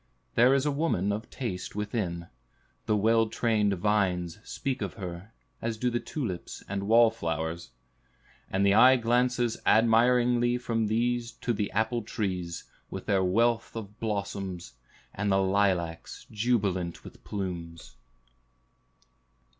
[0.33, 2.25] There is a woman of taste within;
[2.87, 5.31] the well trained vines speak of her,
[5.61, 7.69] as do the tulips and wall flowers.
[8.49, 13.99] And the eye glances admiringly from these to the apple trees, with their wealth of
[13.99, 14.73] blossoms,
[15.13, 17.95] and the lilacs, jubilant with plumes.